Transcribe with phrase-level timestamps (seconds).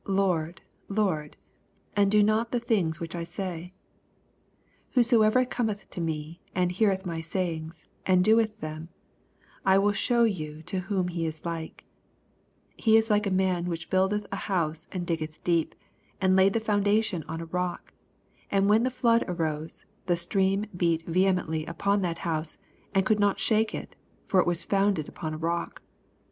[0.07, 1.37] Lord, Lord,
[1.95, 3.71] and do not the things waich I say?
[4.93, 8.87] 47 Whosoever cometh to me, and heapsth my sayings, and doeth tnem,
[9.63, 11.85] I will shew you to whom he is like:
[12.79, 15.75] 48 He is like a man which built on hoase, and digged deep,
[16.19, 17.93] and laid the foundation on a rock:
[18.49, 22.57] and when the flood arose, the stream beat vehement 'y upon that house,
[22.95, 23.93] and could not shake it:
[24.25, 25.83] for it was founded upon a rock.